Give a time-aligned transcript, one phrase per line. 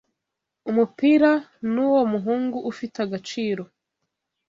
[0.69, 1.31] Umupira
[1.71, 3.63] nuwo muhungu ufite agaciro.